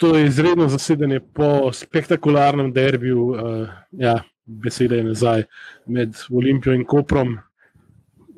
[0.00, 5.42] to je izredno zasedanje po spektakularnem derbiju, uh, ja, besede je nazaj,
[5.86, 7.38] med Olimpijo in Koprom.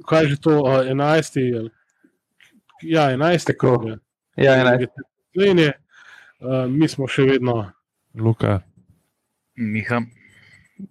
[0.09, 1.71] Kaj je že to, uh, 11.
[2.83, 3.55] Ja, 11.
[3.59, 3.87] krog.
[4.37, 4.87] Ja, 11.
[5.33, 5.73] Slovenije,
[6.41, 7.71] uh, mi smo še vedno
[8.15, 8.61] Luka.
[9.55, 10.03] Miha.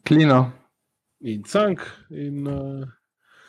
[0.08, 0.52] Klino.
[1.20, 1.80] in Cank.
[2.10, 2.88] In, uh,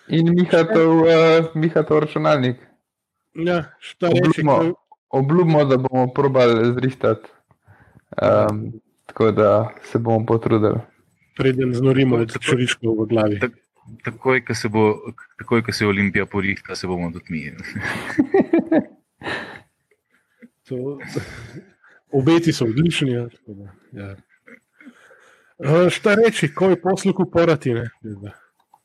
[0.08, 2.56] In Miha to, uh, Miha to računalnik.
[3.34, 4.42] ja, šta reči,
[5.12, 7.28] Obljubimo, da bomo probali zrihtati.
[8.14, 8.72] Um,
[9.06, 9.50] tako da
[9.82, 10.80] se bomo potrudili.
[11.36, 13.38] preden znorimo od Tako- čoriškov v glavi.
[13.40, 13.58] Tak-
[14.04, 14.94] Takoj, ko se, bo,
[15.38, 17.52] takoj, ko se Olimpija porihta, se bomo tudi mi.
[20.64, 20.98] To,
[22.12, 23.10] obeti so odlični.
[23.10, 24.16] Ja, tako da, ja.
[25.90, 27.74] Šta reči, ko je posluh uporati?
[27.74, 27.90] Ne?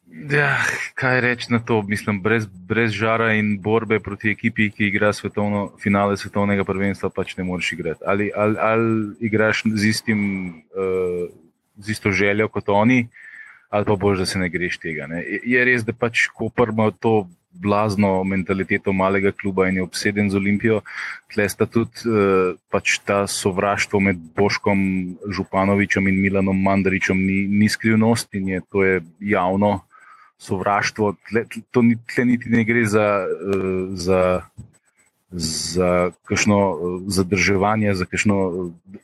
[0.08, 0.56] Ja,
[0.96, 1.82] kaj reči na to?
[1.84, 7.36] Mislim, brez, brez žara in borbe proti ekipi, ki igra svetovno, finale svetovnega prvenstva, pač
[7.38, 8.04] ne moreš igrati.
[8.08, 10.22] Ali, ali, ali igraš z, istim,
[10.72, 11.28] uh,
[11.78, 13.08] z isto željo kot oni,
[13.70, 15.08] ali pa boš, da se ne greš tega.
[15.12, 15.24] Ne?
[15.44, 20.38] Je- res, da pač Koper ima to blazno mentaliteto malega kluba in je obseden z
[20.38, 20.82] Olimpijo.
[21.34, 24.80] Tle sta tudi uh, pač ta sovraštvo med Boškom
[25.36, 29.82] Županovičem in Milanom Mandaričem ni, ni skrivnost in je to je javno
[30.38, 31.16] sovraštvo.
[31.30, 34.42] Tle, to ni, tle niti ne gre za, uh, za,
[35.32, 38.38] za kakšno uh, zadrževanje, za kakšno,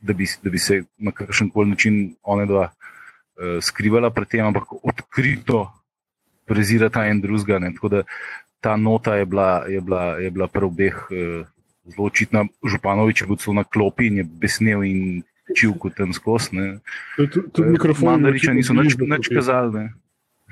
[0.01, 4.45] da, bi, da bi se na kakšen koli način one dva uh, skrivala pred tem,
[4.45, 5.67] ampak odkrito
[6.45, 7.59] prezirata en drugega.
[7.73, 8.03] Tako da
[8.61, 10.95] ta nota je bila, je bila, je bila prav obeh
[11.85, 12.45] zelo očitna.
[12.63, 15.23] Županovič je bil celo na klopi in je besnel in
[15.55, 16.79] čil kot tam skozi.
[17.17, 18.15] Tudi, tudi mikrofon.
[18.15, 19.73] Mandariča niso nič, nič kazali.
[19.73, 20.02] Ne.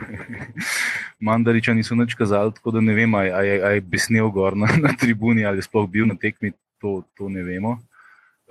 [1.25, 4.93] Mandariča niso nič kazali, tako da ne vem, ali je, je besnel gor na, na
[4.97, 7.77] tribuni ali sploh bil na tekmi, to, to ne vemo.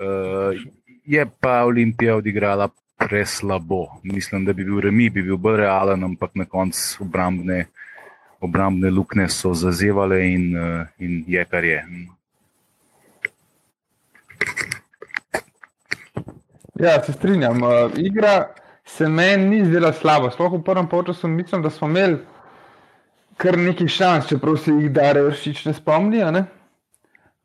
[0.00, 0.56] Uh,
[1.04, 3.86] je pa Olimpija odigrala preslabo.
[4.02, 7.66] Mislim, da bi bil remi, bi bil bolj realen, ampak na koncu obrambne,
[8.40, 11.84] obrambne luknje so zazevale in, uh, in je kar je.
[16.80, 17.62] Ja, se strinjam.
[17.62, 18.46] Uh, igra
[18.96, 20.30] se meni ni zdela slaba.
[20.30, 22.18] Sploh v prvem polčasu mislim, da smo imeli
[23.40, 26.24] kar nekaj šans, čeprav se jih Dare vršič ne spomni.
[26.34, 26.44] Ne?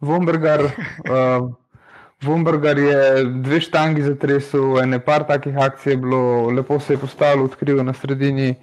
[0.02, 1.52] Vombergar, uh,
[2.26, 7.46] Vombergar je dve štangi zatresel, ene par takih akcij je bilo, lepo se je postavil,
[7.46, 8.56] odkril na sredini.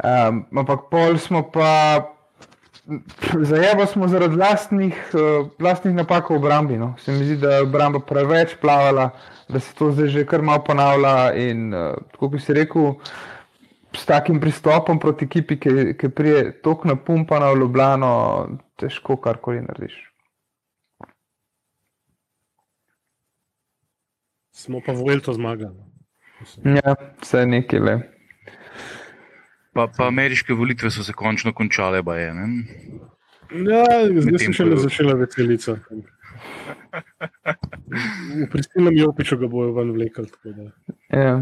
[0.00, 2.00] Um, ampak pol smo pa
[3.40, 6.78] Zajeba smo zaradi lastnih, uh, lastnih napak v obrambi.
[6.78, 6.94] No.
[6.98, 9.10] Se mi zdi, da je obramba preveč plavala,
[9.48, 11.32] da se to zdaj že kar malo ponavlja.
[11.34, 12.94] In uh, tako kot si rekel,
[13.96, 18.12] s takim pristopom proti ekipi, ki, ki prije tok napumpana v Ljubljano,
[18.76, 19.98] težko karkoli narediš.
[24.60, 25.78] Smo pa v Elto zmagali.
[26.40, 26.76] Mislim.
[26.76, 28.19] Ja, vse nekaj le.
[29.72, 32.34] Pa, pa ameriške volitve so se končno končale, baje.
[32.34, 32.46] Ne?
[33.50, 33.84] Ja,
[34.20, 35.76] zdaj sem šele ko- začela veselica.
[38.34, 40.26] V prisilnem jopiču ga bojo ven vlekli.
[40.26, 40.70] tako da.
[41.18, 41.34] Ja.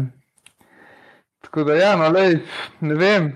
[1.41, 2.39] Tako da, ja, no, lej,
[2.81, 3.31] ne vem.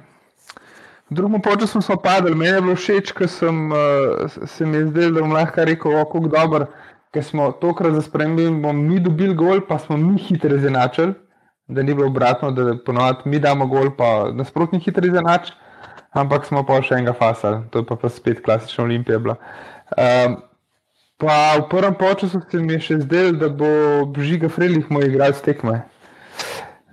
[1.10, 4.88] V drugem času smo padli, meni je bilo všeč, ker sem, uh, se mi je
[4.88, 6.66] zdelo, da bom lahko rekel, kako dober,
[7.14, 11.14] ker smo tokrat za spremembo bomo mi dobili gol, pa smo mi hitro izenačili,
[11.68, 15.52] da ni bilo obratno, da ponovadi mi damo gol, pa nasprotni hitro izenač,
[16.12, 19.38] ampak smo pa še enega fasali, to je pa, pa spet klasična olimpija bila.
[19.98, 20.38] Um,
[21.18, 23.68] pa v prvem času se mi je še zdelo, da bo
[24.18, 25.84] Žiga Frelih moj igralec tekme.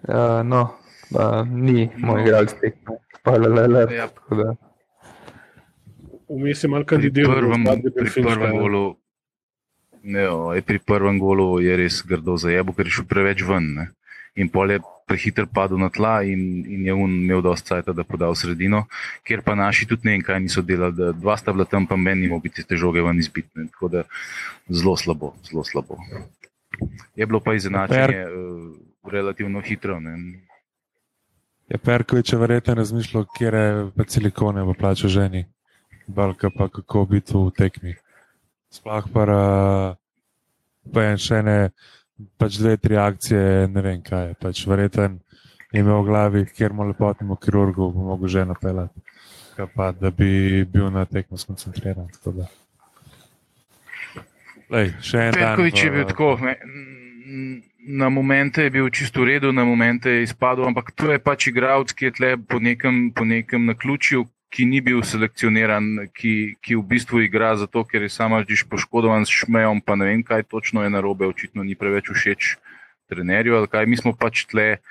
[0.09, 0.71] Uh, no,
[1.13, 2.25] uh, ni moj No.
[2.25, 2.97] igralec tekme.
[3.23, 4.09] Pa, le, le, le, Ja.
[6.31, 7.35] Vmes je malo Pri kandidiral.
[7.37, 8.97] prvem, za zadnje pri prvem golu.
[10.03, 13.67] Ne, o, je pri prvem golu je res grdo zajebo, ker je šel preveč ven.
[13.77, 13.85] Ne.
[14.39, 14.81] In pol je
[15.11, 18.85] prehiter padel na tla, in, in je un imel dosta cajta, da poda v sredino,
[19.27, 20.95] kjer pa naši tudi ne vem, kaj niso delali.
[20.95, 23.67] Da dva sta bila tam, pa meni ni mogli te žoge ven izbitne.
[23.75, 24.05] Tako da
[24.69, 25.99] zelo slabo, zelo slabo.
[27.19, 29.99] Je bilo pa izenačenje uh, relativno hitro.
[30.01, 30.15] Ne.
[31.69, 35.45] Je Perkovič verjetno razmišljal, kje je pa silikone v plaču ženi,
[36.07, 37.95] balka pa kako biti v tekmi.
[38.71, 41.59] Sploh pa, uh, pa je še ne,
[42.39, 44.35] pač dve, tri akcije, ne vem kaj je.
[44.41, 45.19] Pač verjeten
[45.73, 49.01] je imel v glavi, kjer mu lepotnemu kirurgu bo mogel ženo pelati,
[49.57, 52.11] kaj pa da bi bil na tekmo skoncentriran.
[54.71, 55.57] Lej, še en dan.
[55.57, 56.37] Perkovič je bil tako.
[56.43, 56.55] Ne,
[57.91, 61.49] na momente je bil čisto v redu, na momente je izpadel, ampak to je pač
[61.51, 66.75] igralec, ki je tle po nekem, po nekem naključju, ki ni bil selekcioniran, ki, ki
[66.75, 70.51] v bistvu igra zato, ker je samo že poškodovan s šmejom, pa ne vem, kaj
[70.51, 72.59] točno je narobe, očitno ni preveč všeč
[73.07, 73.63] trenerju.
[73.87, 74.83] Mi smo pač tle,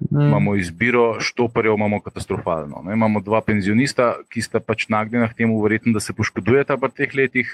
[0.00, 0.28] mm.
[0.32, 2.80] imamo izbiro, štoparjev imamo katastrofalno.
[2.88, 2.96] Ne?
[2.96, 7.12] Imamo dva penzionista, ki sta pač nagnjena k temu, verjetno, da se poškodujeta v teh
[7.12, 7.52] letih,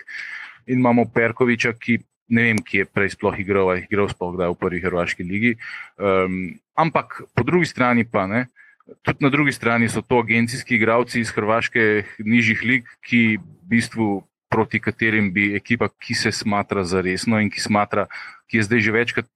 [0.71, 2.05] in imamo Perkoviča, ki.
[2.29, 5.55] Ne vem, ki je prej sploh igral, igral sploh v prvi Hrvaški ligi.
[5.97, 8.68] Um, ampak po drugi strani pa ne, uh,
[9.03, 14.23] tudi na drugi strani so to agencijski igravci iz Hrvaške nižjih lig, ki v bistvu
[14.49, 18.07] proti katerim bi ekipa, ki se smatra za resno in ki, smatra,
[18.49, 19.29] ki je zdaj že večkrat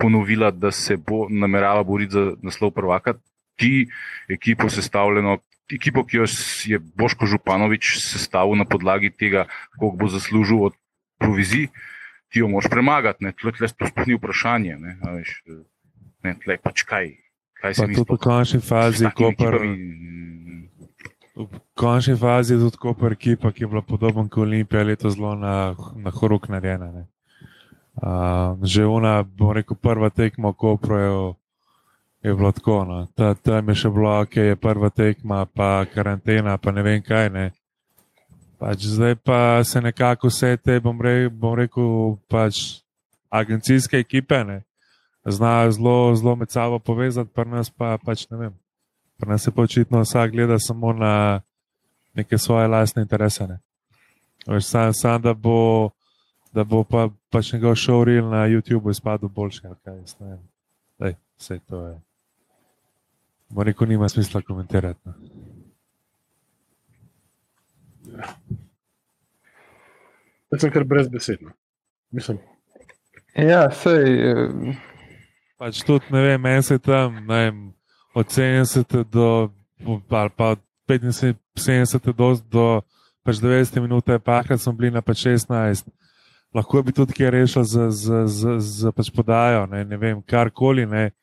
[0.00, 3.14] ponovila, da se bo namerava boriti za naslov prvaka,
[3.56, 3.88] ti
[4.28, 5.38] ekipo sestavljeno.
[5.72, 6.24] Ekipo, ki jo
[6.68, 9.46] je Boško Županovič sestavil na podlagi tega,
[9.78, 10.74] koliko bo zaslužil od
[11.18, 11.70] provizij,
[12.28, 13.32] ti jo moš premagati.
[13.40, 14.76] Tle je sploh ni vprašanje.
[14.76, 14.98] Ne,
[16.24, 17.14] ne, tle pač kaj,
[17.68, 18.04] mi zdi.
[18.08, 19.50] V končni fazi, ko pa.
[21.34, 25.34] V končni fazi je tudi Koper ekipa, ki je bila podobna kot Olimpija, leto zelo
[25.34, 27.06] na, na horuk narejena.
[27.94, 31.34] Uh, že ona, bom rekel, prva tekma, ko je,
[32.22, 32.84] je bilo tako.
[32.84, 33.06] No.
[33.14, 37.30] Ta, tam je še bilo, ok, je prva tekma, pa karantena, pa ne vem kaj.
[37.30, 37.50] Ne.
[38.58, 42.82] Pač zdaj pa se nekako vse te, bom, re, bom rekel, pač
[43.30, 44.44] agencijske ekipe.
[44.44, 44.62] Ne
[45.32, 48.54] znajo zelo, zelo med sabo povezati, pa nas pa pač ne vem.
[49.16, 51.40] Pri nas je pa očitno vsak gleda samo na
[52.14, 53.46] neke svoje lastne interese.
[53.46, 53.58] Ne.
[54.46, 55.90] Veš, sam, sam, da bo,
[56.52, 60.42] da bo pa, pač njegov showreel na YouTubu izpadel boljši, kaj jaz ne vem.
[60.98, 62.00] Dej, vse to je.
[63.48, 65.00] Moreko nima smisla komentirati.
[65.04, 65.14] No.
[70.52, 71.50] Jaz sem kar brezbesedno.
[72.10, 72.38] Mislim.
[73.34, 74.32] Ja, sej.
[74.32, 74.74] Uh...
[75.64, 77.72] Pač tudi, ne vem, meni se tam vem,
[78.12, 79.48] od 70 do,
[80.12, 82.64] pa, pa 75 do, do
[83.24, 85.88] pač 90 minut, pa krat smo bili na pač 16.
[86.52, 90.84] Lahko bi tudi kje rešil z, z, z, z pač podajo, ne, ne vem, karkoli.
[90.84, 91.14] Ne.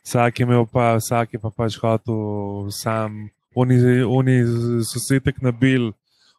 [0.00, 3.76] Vsak je imel pa, vsak je pa pač hotel sam, oni,
[4.08, 4.40] oni
[4.88, 5.92] so se tek nabili,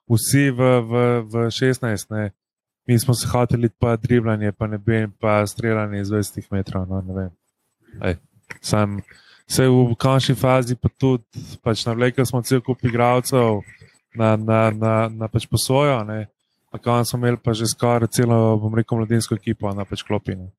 [0.10, 2.10] vsi v, v, v 16.
[2.18, 2.32] Ne
[2.88, 6.88] mi smo se hoteli pa driblanje, pa ne vem, pa streljanje iz 20 metrov.
[6.88, 7.30] No,
[8.02, 8.18] Ej,
[8.62, 9.02] sam,
[9.50, 11.24] vse v končni fazi, pa tudi
[11.64, 13.62] pač navlekli smo cel kup igralcev
[14.16, 16.02] na, na, na, na pač posojo.
[16.08, 16.28] Ne.
[16.74, 20.50] Na koncu smo imeli pa že skoraj celo, bom rekel, mladinsko ekipo na pač klopine.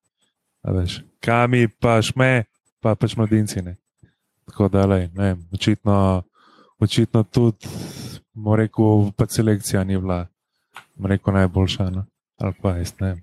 [1.20, 2.46] Kami pa šme,
[2.80, 3.62] pa pač mladinci.
[3.62, 3.76] Ne.
[4.46, 6.22] Tako da, lej, ne, očitno,
[6.78, 7.66] očitno tudi,
[8.34, 10.26] mora rekel, pa selekcija ni bila,
[10.96, 11.90] mora rekel, najboljša.
[11.90, 12.04] No
[12.38, 13.16] ali pa jaz ne.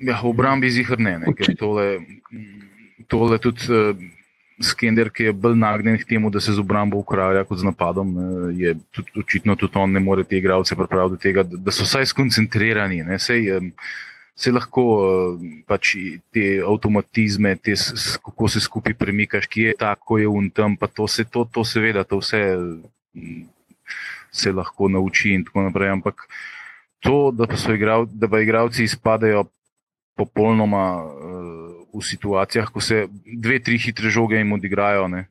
[0.00, 2.00] Ja, v obrambi zihar ne, ne ker tole,
[3.10, 3.92] tole tudi uh,
[4.60, 8.12] Skender, ki je bolj nagnjen k temu, da se z obrambo ukvarja kot z napadom,
[8.12, 8.26] ne,
[8.60, 12.10] je tudi, očitno tudi on ne more te igralce pripraviti do tega, da, so vsaj
[12.12, 13.02] skoncentrirani.
[13.08, 13.74] Ne, sej, um,
[14.40, 15.90] Se lahko uh, pač
[16.32, 17.74] te avtomatizme, te,
[18.24, 22.06] kako se skupaj premikaš, ki je tako, je untem, pa to se, to, to seveda,
[22.08, 22.40] to vse
[24.32, 25.92] se lahko nauči in tako naprej.
[25.92, 26.24] Ampak
[27.04, 29.44] to, da pa, igrav, da pa igravci izpadejo
[30.20, 31.50] popolnoma uh,
[31.96, 35.08] v situacijah, ko se dve, tri hitre žoge jim odigrajo.
[35.08, 35.26] Ne.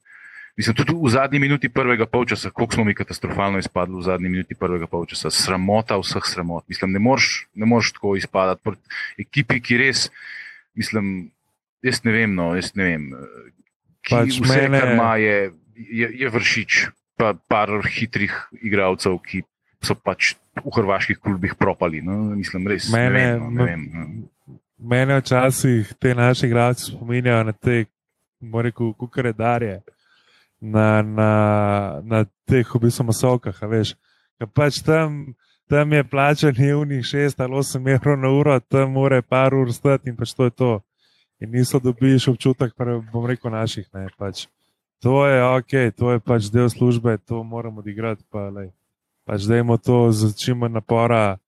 [0.59, 4.57] Mislim, tudi v zadnji minuti prvega polčasa, koliko smo mi katastrofalno izpadli v zadnji minuti
[4.59, 6.65] prvega polčasa, sramota vseh sramot.
[6.67, 10.09] Mislim, ne moreš, ne moreš tako izpadati proti ekipi, ki res,
[10.75, 11.29] mislim,
[11.85, 13.07] jaz ne vem, no, jaz ne vem.
[13.15, 13.47] Eh,
[14.03, 14.81] ki pač vse, mene...
[14.83, 15.37] kar ima, je,
[15.79, 16.81] je, je vršič
[17.19, 19.45] pa par hitrih igralcev, ki
[19.83, 22.03] so pač v hrvaških klubih propali.
[22.03, 22.91] No, mislim, res.
[22.91, 24.59] Mene, vem, no, vem, no.
[24.79, 27.85] Mene včasih te naše igralce spominjajo na te,
[28.41, 29.81] reči, kukaredarje.
[30.59, 31.31] Na, na,
[32.03, 33.93] na teh, v bistvu, masovkah, veš.
[34.53, 35.33] Pač tam,
[35.71, 39.55] tam je plačan, je v njih 6 ali 8 evrov na uro, tam mora par
[39.55, 40.81] ur stati in pač to je to.
[41.39, 43.87] In niso dobili občutek, pa bom rekel, naših.
[43.93, 44.47] Ne, pač.
[44.99, 48.23] To je ok, to je pač del službe, to moramo odigrati.
[48.27, 48.51] Pa,
[49.23, 51.39] pač dajmo to z čim manj napora,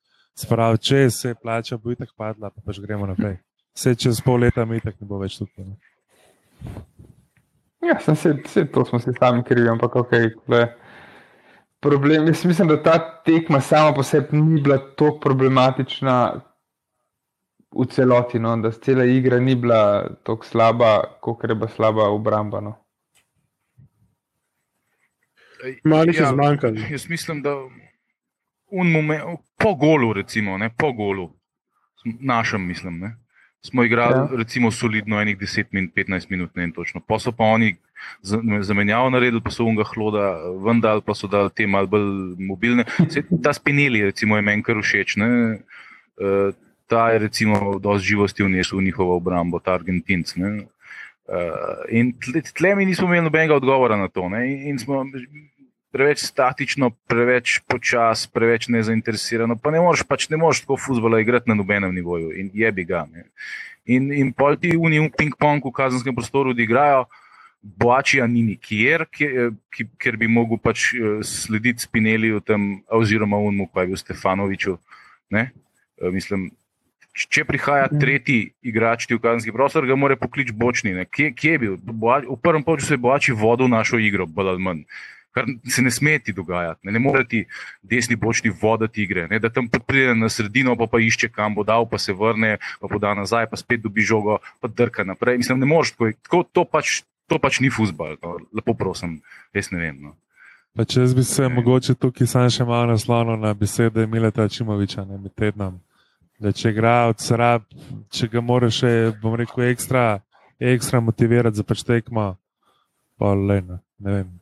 [0.41, 3.39] sprav, če se plača, bo itak padla, pa pač gremo naprej.
[3.77, 5.65] Vse čez pol leta mi itak ne bo več tukaj.
[5.65, 5.77] Ne?
[7.81, 10.13] Ja, sem se, se, to smo si sami krivi, ampak ok.
[10.53, 10.61] Le.
[11.81, 16.17] Problem, jaz mislim, da ta tekma sama po sebi ni bila tako problematična
[17.71, 18.53] v celoti, no?
[18.61, 22.61] da cela igra ni bila tako slaba, kot je bila slaba obramba.
[22.61, 22.75] No?
[25.83, 26.85] Malo jih je ja, zmanjkalo.
[26.91, 27.55] Jaz mislim, da
[28.71, 31.29] moment, po golu, recimo, ne, po golu,
[32.05, 33.15] našem, mislim, ne,
[33.61, 34.27] smo igrali ja.
[34.37, 37.01] recimo, solidno enih 10 minut, 15 minut, ne en točno.
[37.07, 37.75] Pa so pa oni
[38.61, 40.33] zamenjavo naredili, pa so unga hloda,
[40.65, 42.85] vendar pa so dali te mal bolj mobilne.
[43.09, 45.15] Se, ta spineli, recimo, je meni kar všeč.
[45.21, 45.29] Ne?
[46.17, 46.49] Uh,
[46.89, 50.35] ta je recimo dosti živosti vnesel v njihovo obrambo, ta Argentinc.
[50.35, 50.65] Ne?
[51.31, 54.29] Uh, in tle, tle mi nismo imeli nobenega odgovora na to.
[54.29, 54.41] Ne?
[54.69, 55.05] In smo
[55.91, 59.57] preveč statično, preveč počas, preveč nezainteresirano.
[59.59, 62.85] Pa ne moreš, pač ne moreš tako fuzbola igrati na nobenem nivoju in je bi
[62.87, 63.05] ga.
[63.11, 63.27] Ne?
[63.85, 67.05] In, in pol ti njim ping-pong v kazenskem prostoru odigrajo,
[67.61, 73.91] boačija ni nikjer, ker bi mogel pač eh, slediti Spineliju tam, oziroma Unmu, pa je
[73.91, 74.77] bil Stefanoviču.
[75.29, 75.51] Ne?
[75.99, 76.49] Eh, mislim,
[77.11, 77.99] če prihaja mhm.
[77.99, 80.95] tretji igrač v kazenski prostor, ga mora pokliči bočni.
[81.11, 81.79] Kje, kje je bil?
[81.81, 84.85] V prvem času je boači vodil našo igro, bolj ali manj
[85.31, 86.79] kar se ne sme ti dogajati.
[86.83, 87.45] Ne, ne more ti
[87.81, 91.63] desni bočni voditi igre, ne, da tam pride na sredino, pa, pa išče kam bo
[91.67, 95.39] dal, pa se vrne, pa poda nazaj, pa spet dobi žogo, pa drka naprej.
[95.41, 98.17] Mislim, ne moreš tako, to, pač, to pač ni fusbal.
[98.23, 98.37] No.
[98.53, 99.21] Lepo prosim,
[99.55, 100.01] res ne vem.
[100.09, 100.17] No.
[100.75, 101.53] Pa če bi se ne.
[101.55, 105.79] mogoče tukaj sam še malo naslonil na besede Mileta Čimoviča, ne med tednom.
[106.41, 107.67] Da če igra od srab,
[108.09, 110.21] če ga moraš še, bom rekel, ekstra,
[110.57, 112.31] ekstra motivirati za pač tekmo,
[113.19, 114.40] pa le ne, ne vem.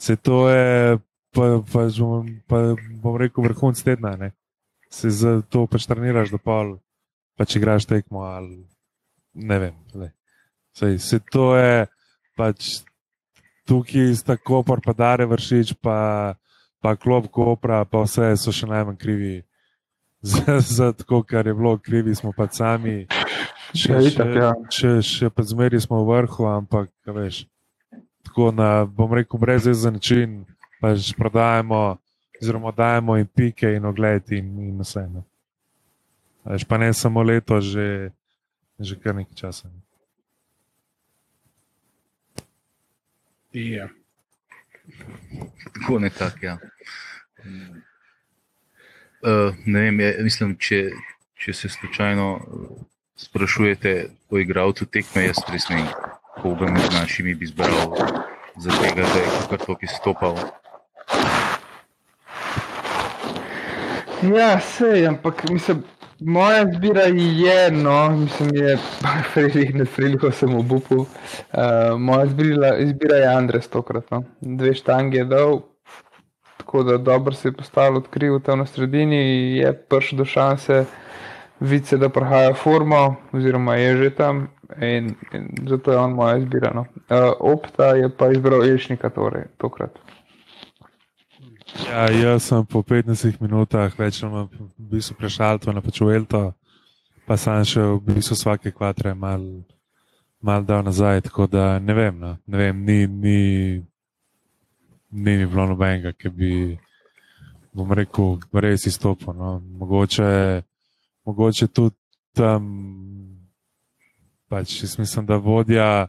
[0.00, 0.98] Se to je,
[1.36, 1.86] pa, pa,
[2.48, 2.58] pa
[3.02, 4.16] bom rekel, vrhunc tedna.
[4.16, 4.32] Ne?
[4.88, 8.64] Se za to pač treniraš, da pa če igraš tekmo ali
[9.34, 9.74] ne vem.
[10.72, 11.84] Sej, se to je
[12.36, 12.80] pač
[13.68, 16.34] tukaj sta kopor, pa dare vršič, pa,
[16.80, 19.36] pa klop kopra, pa vse so še najmanj krivi.
[20.20, 23.06] Za, za to, kar je bilo, krivi smo pa sami.
[23.72, 24.50] Še, še, ja.
[24.68, 27.46] še, še pa zmeri smo v vrhu, ampak veš
[28.30, 30.44] tako na, bom rekel, brezezen način,
[30.80, 31.98] pač prodajemo,
[32.42, 35.02] oziroma dajemo in pike in ogled in, in vse.
[35.10, 35.22] Ne.
[36.44, 38.12] Veš, pa ne samo leto, že,
[38.78, 39.68] že kar nekaj časa.
[39.68, 39.82] Ne.
[43.52, 43.88] Ja.
[45.74, 46.58] Tako nekako, ja.
[49.26, 50.84] Uh, ne vem, je, mislim, če,
[51.34, 52.30] če se slučajno
[53.16, 55.90] sprašujete o igralcu tekme, jaz res ne vem,
[56.42, 57.96] koga med našimi bi izbral
[58.56, 60.36] za tega, da je kar tok izstopal.
[64.22, 65.82] Ja, sej, ampak mislim,
[66.20, 68.78] moja izbira je, no, mislim, je,
[69.32, 70.96] frili, ne friliho sem v bupu.
[70.96, 71.06] Uh,
[71.98, 74.22] moja izbira, izbira je Andres tokrat, no.
[74.40, 75.60] Dve štangi je dal,
[76.56, 80.84] tako da dobro se je postavil, odkril tam na sredini, je prišel do šanse,
[81.60, 84.48] vidi se, da prahaja formo, oziroma je že tam
[84.80, 86.70] in, in zato je on moja izbira.
[86.74, 86.80] No.
[86.80, 89.98] Uh, opta je pa izbral Elšnika, torej tokrat.
[91.86, 96.40] Ja, jaz sem po 15 minutah več ali manj v bistvu prešal to na pačuelto,
[97.26, 99.44] pa sem še v bistvu vsake kvatre mal,
[100.42, 102.34] mal dal nazaj, tako da ne vem, no.
[102.46, 103.38] ne vem, ni, ni,
[105.10, 106.52] ni, ni bilo nobenega, ki bi,
[107.72, 109.34] bom rekel, res izstopil.
[109.38, 109.58] No.
[109.82, 110.30] Mogoče,
[111.26, 111.96] mogoče tudi
[112.34, 112.66] tam
[114.50, 116.08] pač jaz mislim, da vodja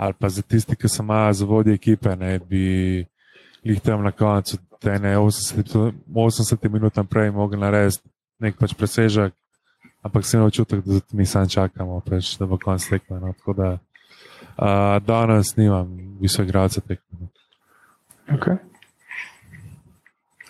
[0.00, 3.06] ali pa za tisti, ki so malo za vodje ekipe, ne bi
[3.62, 8.08] jih tam na koncu, te ne 80, 80 minut prej mogli narediti
[8.40, 9.34] nek pač presežek,
[10.02, 13.20] ampak se ne občutek, da mi sam čakamo, preč, da bo konc tekme.
[13.20, 13.34] No.
[13.36, 17.20] Tako da uh, danes nimam visokega gradca tekme.
[17.20, 17.28] No.
[18.38, 18.69] Okay.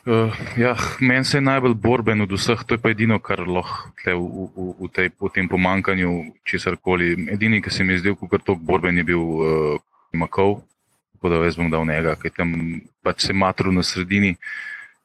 [0.07, 3.92] Uh, ja, Meni se je najbolj borben od vseh, to je pa edino, kar lahko
[4.00, 7.12] v, v, v, tej, v tem pomankanju česar koli.
[7.28, 9.76] Edini, ki se mi je zdel, kot tok borben, je bil uh,
[10.16, 10.64] Makov,
[11.12, 14.40] tako da jaz bom dal njega, ki tam pač se matru na sredini.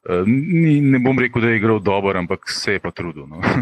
[0.08, 3.28] Uh, ni, ne bom rekel, da je igral dobro, ampak se je pa trudil.
[3.28, 3.44] No.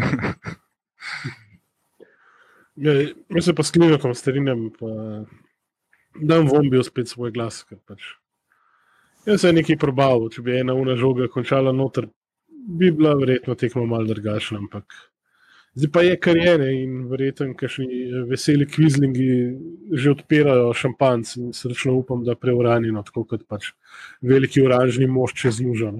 [2.87, 4.71] ja, jaz se pa s knjigom strinjam,
[6.15, 7.67] da bom bil spet svoj glas.
[7.83, 8.15] Pač.
[9.25, 12.05] Jaz sem nekaj probal, če bi ena ura žoga končala noter,
[12.47, 14.59] bi bila verjetno tekmo malo drugačna.
[14.61, 14.93] Ampak
[15.73, 17.85] zdaj pa je kar je ne in verjetno, ker še
[18.29, 19.29] veseli kvizlingi
[19.97, 23.71] že odpirajo šampanc in srčno upam, da preuranjeno, tako kot pač
[24.21, 25.91] veliki oranžni mož čez lužo.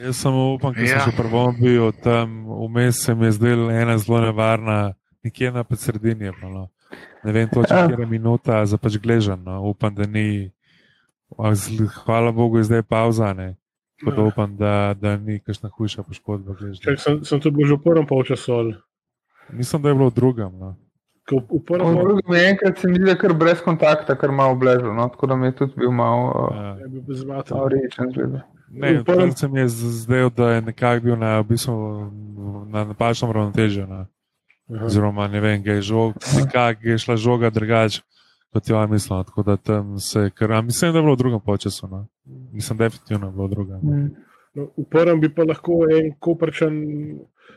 [0.00, 1.04] Jaz samo upam, da ja.
[1.04, 5.64] sem že prvo bil tam, vmes se mi je zdela ena zelo nevarna, nekje na
[5.76, 6.32] sredini.
[6.40, 6.70] No.
[7.24, 7.88] Ne vem, točno, ja.
[7.88, 9.44] kje je minuta, za pač gležen.
[9.44, 9.60] No.
[9.68, 10.50] Upam, da ni
[12.04, 13.34] Hvala Bogu, je zdaj pauza.
[14.04, 14.28] Tako da ja.
[14.28, 16.54] upam, da, da ni kakšna hujša poškodba.
[16.82, 18.72] Čak, sem, sem tu bil že v prvem polčasu.
[19.52, 20.58] Mislim, da je bilo v drugem.
[20.58, 20.74] No.
[21.30, 24.52] V prvem drugem je enkrat se mi zdi, da je kar brez kontakta, kar malo
[24.52, 24.94] obležal.
[24.94, 25.08] No?
[25.08, 26.76] Tako da mi je tudi bil malo ja.
[26.82, 28.40] uh, rečen.
[28.70, 31.74] Ne, prvem se mi je zdel, da je nekako bil na, v bistvu,
[32.68, 33.86] na napačnem ravnotežju.
[33.86, 34.06] No.
[34.74, 34.86] Aha.
[34.86, 38.00] Oziroma, ne vem, je, žog, nekak, je šla žoga drugače,
[38.52, 39.24] kot je ona mislila.
[39.24, 41.88] Tako da tam se, ker, a mislim, da je bilo v drugem počasu.
[41.88, 42.06] No.
[42.52, 43.80] Mislim, definitivno je bilo v drugem.
[43.82, 44.10] Mm.
[44.54, 46.74] No, v prvem bi pa lahko en koprčan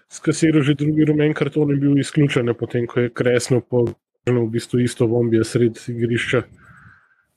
[0.09, 3.85] skasiral že drugi rumen karton in bil izključen, potem ko je kresno po
[4.25, 6.41] v bistvu isto bombije sred igrišča.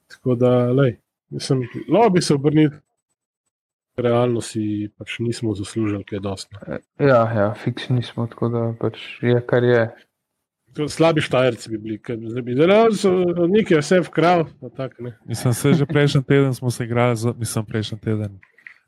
[0.09, 0.97] Tako da, lej,
[1.31, 2.71] mislim, lahko bi se obrnil.
[3.99, 6.57] Realno si pač nismo zaslužili, kaj dosti.
[7.03, 9.89] Ja, ja, fiksni smo, tako da pač je, kar je.
[10.89, 12.95] Slabi štajerci bi bili, ker bi delali,
[13.49, 14.45] nekaj vse vkrav.
[14.61, 15.17] pa tako, ne.
[15.27, 18.39] Mislim, se že prejšnji teden smo se igrali, z, mislim, prejšnji teden.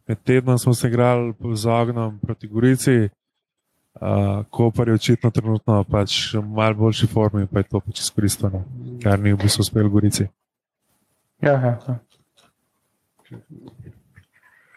[0.06, 3.08] Med tednom smo se igrali z ognom proti Gorici,
[3.94, 8.64] uh, Koper je očitno trenutno pač v malo boljši formi, pa je to pač izkoristeno,
[9.02, 10.28] kar ni v bistvu uspel Gorici.
[11.42, 11.98] Ja, ja, ja.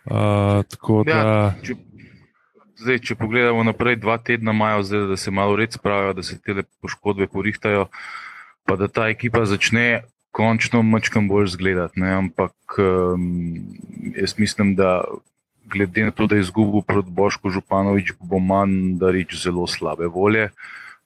[0.03, 1.75] Uh, tako da, Ja, če,
[2.83, 6.39] zdaj, če pogledamo naprej, dva tedna imajo, zdaj, da se malo red spravijo, da se
[6.41, 7.87] te poškodbe porihtajajo,
[8.67, 11.99] pa da ta ekipa začne končno mačkam bolj zgledati.
[12.01, 12.13] Ne?
[12.17, 13.27] Ampak um,
[14.17, 15.03] jaz mislim, da
[15.73, 20.07] glede na to, da je izgubil proti Bošku Županovič, bo manj da reč zelo slabe
[20.07, 20.49] volje.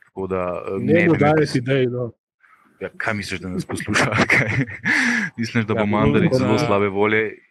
[0.05, 1.85] Tako Da, eh, Ne bo me dajati idej.
[1.93, 2.11] No.
[2.81, 4.15] Ja, kaj misliš, da nas posluša?
[4.31, 4.49] Kaj?
[5.37, 7.46] Misliš, da bo Ja, Mandarič zelo slabe volje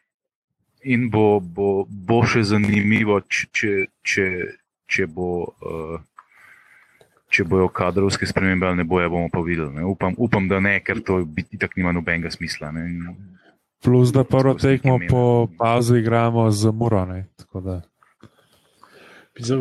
[0.87, 4.27] in bo, bo, bo še zanimivo, če, če,
[4.87, 5.31] če, bo,
[5.67, 5.97] uh,
[7.33, 9.73] če bojo kadrovske spremembe ali ne bojo, bomo pa videli.
[9.81, 9.87] Ne?
[9.89, 12.71] Upam, upam, da ne, ker to biti tako nima nobenega smisla.
[12.77, 12.87] Ne?
[12.93, 13.19] In
[13.85, 15.23] plus da prvo tekmo po
[15.59, 17.27] pauzi igramo z Murone.
[17.37, 17.81] Tako da,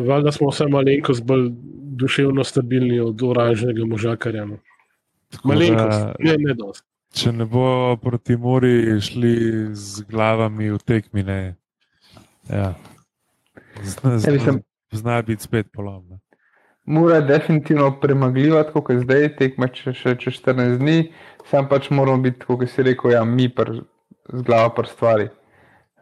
[0.06, 1.50] Valjda smo vse malenkost bolj
[2.00, 4.44] duševno stabilni od oranžnega možakarja.
[4.44, 4.58] No.
[5.44, 6.85] Malenkost, da, ne, ne dosti.
[7.14, 9.34] Če ne bo proti Muri šli
[9.74, 11.56] z glavami v tekmine,
[12.50, 12.74] ja.
[13.82, 16.18] zna, Ja, zna, mislim- zna biti spet polomno.
[16.86, 21.12] Mura je definitivno premagljiva, tako kot je zdaj, tekme če, še čez 14 dni,
[21.50, 23.72] sam pač moramo biti, kot si rekel, ja, mi pr,
[24.32, 25.28] z glavo pr stvari.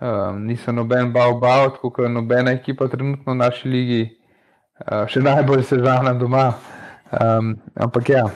[0.01, 4.03] Um, nisem noben bav bav, tako kot nobena ekipa trenutno v naši ligi,
[4.85, 6.51] uh, še najbolj sežana doma.
[7.15, 8.27] Um, ampak ja,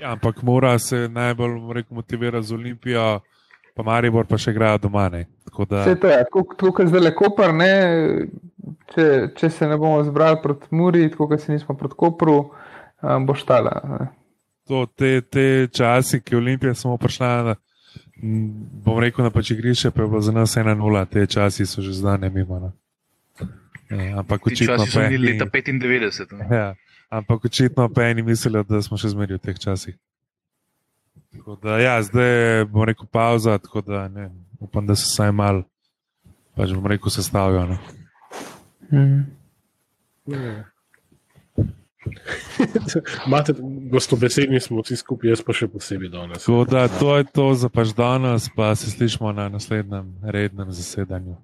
[0.00, 3.20] Ja, ampak mora se najbolj rekel, motivira z Olimpijo,
[3.74, 5.08] pa Maribor pa še igrajo doma.
[5.12, 5.24] Ne.
[5.48, 7.72] Tako da, vse to je, tako, kot zdaj le Koper, ne,
[8.94, 9.08] če,
[9.38, 12.36] če se ne bomo zbrali proti Muri, tako kot se nismo proti Kopru,
[13.02, 13.74] um, bo štala.
[13.94, 14.12] Ne.
[14.68, 17.56] to, te, te časi, ki je Olimpija samo prišla, na,
[18.84, 21.92] bom rekel, na pač igrišče, pa je bilo za nas 1-0, te časi so že
[21.92, 22.58] zdane mimo.
[22.60, 22.72] No.
[23.90, 26.32] Ja, ampak očitno časi so pa bili leta 95.
[26.38, 26.56] Ne?
[26.56, 26.74] Ja,
[27.08, 29.96] ampak očitno pa eni mislijo, da smo še zmeraj v teh časih.
[31.34, 35.64] Tako Da, ja, zdaj bom rekel pauza, tako da ne, upam, da se vsaj mal,
[36.56, 37.66] pač bom rekel, sestavijo.
[37.74, 37.78] No.
[38.92, 39.24] Mm.
[40.28, 40.64] Ja.
[43.26, 43.54] Imate
[43.90, 46.44] gostobesedni smo vsi skupaj, jaz pa še posebej danes.
[46.44, 51.38] Tako da to je to za pač danes, pa se slišimo na naslednjem rednem zasedanju.